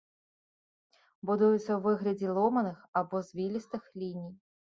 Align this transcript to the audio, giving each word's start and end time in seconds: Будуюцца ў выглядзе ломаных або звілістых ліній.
Будуюцца 1.29 1.65
ў 1.73 1.77
выглядзе 1.85 2.27
ломаных 2.39 2.77
або 3.03 3.23
звілістых 3.29 3.83
ліній. 4.01 4.29